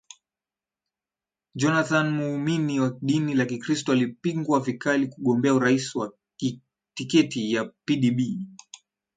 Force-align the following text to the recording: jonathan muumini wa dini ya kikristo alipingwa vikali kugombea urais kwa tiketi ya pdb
jonathan 1.59 2.09
muumini 2.11 2.79
wa 2.79 2.97
dini 3.01 3.39
ya 3.39 3.45
kikristo 3.45 3.91
alipingwa 3.91 4.59
vikali 4.59 5.07
kugombea 5.07 5.53
urais 5.53 5.93
kwa 5.93 6.13
tiketi 6.95 7.53
ya 7.53 7.65
pdb 7.85 8.19